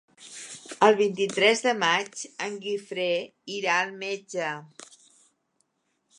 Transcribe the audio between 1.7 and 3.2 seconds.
maig en Guifré